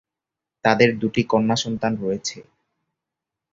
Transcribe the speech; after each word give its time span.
তাদের 0.65 0.89
দুটি 1.01 1.21
কন্যা 1.23 1.55
সন্তান 1.55 1.93
রয়েছে। 1.95 2.37